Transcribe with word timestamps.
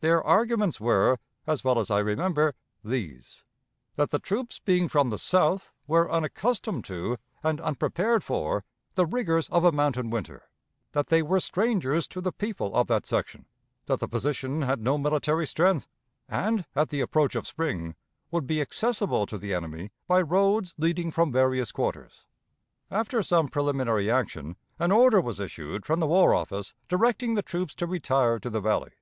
Their 0.00 0.24
arguments 0.24 0.80
were, 0.80 1.18
as 1.46 1.62
well 1.62 1.78
as 1.78 1.90
I 1.90 1.98
remember, 1.98 2.54
these: 2.82 3.44
that 3.96 4.08
the 4.10 4.18
troops, 4.18 4.58
being 4.58 4.88
from 4.88 5.10
the 5.10 5.18
South, 5.18 5.70
were 5.86 6.10
unaccustomed 6.10 6.86
to, 6.86 7.18
and 7.42 7.60
unprepared 7.60 8.24
for, 8.24 8.64
the 8.94 9.04
rigors 9.04 9.50
of 9.50 9.64
a 9.64 9.72
mountain 9.72 10.08
winter; 10.08 10.48
that 10.92 11.08
they 11.08 11.20
were 11.20 11.40
strangers 11.40 12.08
to 12.08 12.22
the 12.22 12.32
people 12.32 12.74
of 12.74 12.86
that 12.86 13.04
section; 13.04 13.44
that 13.84 14.00
the 14.00 14.08
position 14.08 14.62
had 14.62 14.80
no 14.80 14.96
military 14.96 15.46
strength, 15.46 15.86
and, 16.26 16.64
at 16.74 16.88
the 16.88 17.02
approach 17.02 17.34
of 17.34 17.46
spring, 17.46 17.96
would 18.30 18.46
be 18.46 18.62
accessible 18.62 19.26
to 19.26 19.36
the 19.36 19.52
enemy 19.52 19.92
by 20.08 20.22
roads 20.22 20.72
leading 20.78 21.10
from 21.10 21.30
various 21.30 21.70
quarters. 21.70 22.24
After 22.90 23.22
some 23.22 23.48
preliminary 23.48 24.10
action, 24.10 24.56
an 24.78 24.90
order 24.90 25.20
was 25.20 25.38
issued 25.38 25.84
from 25.84 26.00
the 26.00 26.06
War 26.06 26.32
Office 26.34 26.72
directing 26.88 27.34
the 27.34 27.42
troops 27.42 27.74
to 27.74 27.86
retire 27.86 28.38
to 28.38 28.48
the 28.48 28.62
Valley. 28.62 28.92